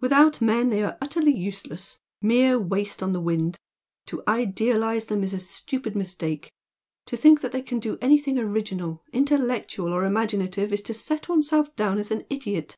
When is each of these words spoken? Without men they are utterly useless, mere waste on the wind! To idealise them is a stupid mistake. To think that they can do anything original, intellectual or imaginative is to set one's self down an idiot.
Without 0.00 0.40
men 0.42 0.70
they 0.70 0.82
are 0.82 0.98
utterly 1.00 1.30
useless, 1.32 2.00
mere 2.20 2.58
waste 2.58 3.04
on 3.04 3.12
the 3.12 3.20
wind! 3.20 3.56
To 4.06 4.20
idealise 4.26 5.04
them 5.04 5.22
is 5.22 5.32
a 5.32 5.38
stupid 5.38 5.94
mistake. 5.94 6.50
To 7.04 7.16
think 7.16 7.40
that 7.40 7.52
they 7.52 7.62
can 7.62 7.78
do 7.78 7.96
anything 8.00 8.36
original, 8.36 9.04
intellectual 9.12 9.92
or 9.92 10.04
imaginative 10.04 10.72
is 10.72 10.82
to 10.82 10.92
set 10.94 11.28
one's 11.28 11.50
self 11.50 11.76
down 11.76 12.02
an 12.10 12.26
idiot. 12.28 12.76